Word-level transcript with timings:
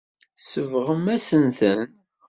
Tsebɣem-asen-ten. 0.39 1.81